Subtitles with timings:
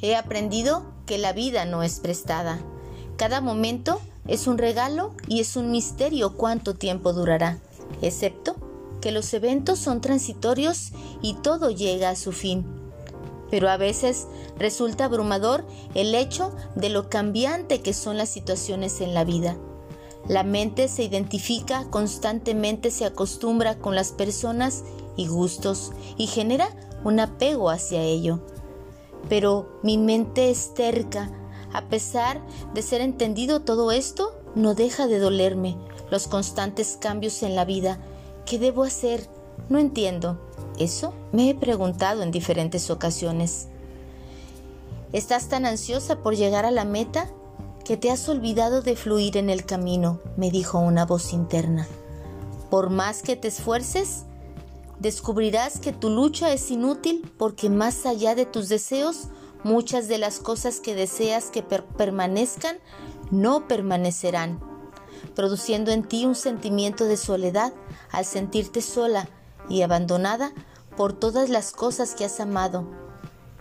[0.00, 2.60] He aprendido que la vida no es prestada.
[3.16, 7.58] Cada momento es un regalo y es un misterio cuánto tiempo durará,
[8.02, 8.54] excepto
[9.00, 12.64] que los eventos son transitorios y todo llega a su fin.
[13.50, 14.26] Pero a veces
[14.58, 15.64] resulta abrumador
[15.94, 19.56] el hecho de lo cambiante que son las situaciones en la vida.
[20.28, 24.84] La mente se identifica constantemente, se acostumbra con las personas
[25.16, 26.68] y gustos y genera
[27.02, 28.40] un apego hacia ello.
[29.28, 31.30] Pero mi mente es terca.
[31.72, 32.40] A pesar
[32.74, 35.76] de ser entendido todo esto, no deja de dolerme
[36.10, 37.98] los constantes cambios en la vida.
[38.46, 39.28] ¿Qué debo hacer?
[39.68, 40.38] No entiendo.
[40.78, 43.68] Eso me he preguntado en diferentes ocasiones.
[45.12, 47.28] ¿Estás tan ansiosa por llegar a la meta
[47.84, 50.20] que te has olvidado de fluir en el camino?
[50.36, 51.86] me dijo una voz interna.
[52.70, 54.24] Por más que te esfuerces,
[55.00, 59.28] descubrirás que tu lucha es inútil porque más allá de tus deseos,
[59.64, 62.78] muchas de las cosas que deseas que permanezcan
[63.30, 64.60] no permanecerán,
[65.34, 67.72] produciendo en ti un sentimiento de soledad
[68.10, 69.28] al sentirte sola
[69.68, 70.52] y abandonada
[70.96, 72.86] por todas las cosas que has amado.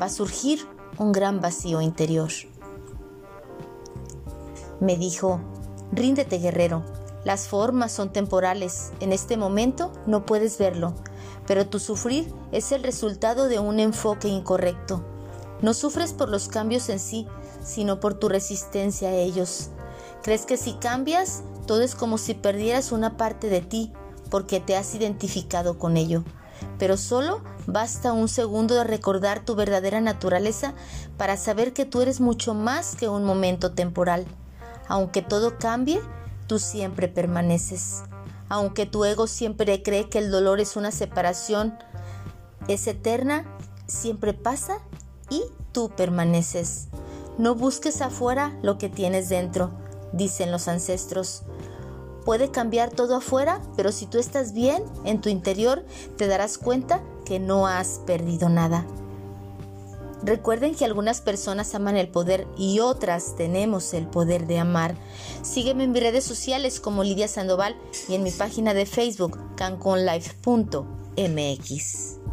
[0.00, 0.66] Va a surgir
[0.98, 2.30] un gran vacío interior.
[4.80, 5.40] Me dijo,
[5.92, 6.84] ríndete guerrero,
[7.24, 10.94] las formas son temporales, en este momento no puedes verlo,
[11.46, 15.04] pero tu sufrir es el resultado de un enfoque incorrecto.
[15.60, 17.26] No sufres por los cambios en sí,
[17.62, 19.70] sino por tu resistencia a ellos.
[20.22, 23.92] Crees que si cambias, todo es como si perdieras una parte de ti,
[24.30, 26.24] porque te has identificado con ello.
[26.78, 30.74] Pero solo basta un segundo de recordar tu verdadera naturaleza
[31.16, 34.26] para saber que tú eres mucho más que un momento temporal.
[34.88, 36.00] Aunque todo cambie,
[36.46, 38.02] tú siempre permaneces
[38.54, 41.76] aunque tu ego siempre cree que el dolor es una separación,
[42.68, 43.44] es eterna,
[43.88, 44.78] siempre pasa
[45.28, 46.86] y tú permaneces.
[47.36, 49.72] No busques afuera lo que tienes dentro,
[50.12, 51.42] dicen los ancestros.
[52.24, 55.84] Puede cambiar todo afuera, pero si tú estás bien en tu interior,
[56.16, 58.86] te darás cuenta que no has perdido nada.
[60.22, 64.94] Recuerden que algunas personas aman el poder y otras tenemos el poder de amar.
[65.42, 67.76] Sígueme en mis redes sociales como Lidia Sandoval
[68.08, 72.23] y en mi página de Facebook cancunlife.mx.